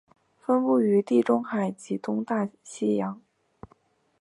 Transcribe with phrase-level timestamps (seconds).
[0.39, 3.21] 分布于地中海及东大西洋。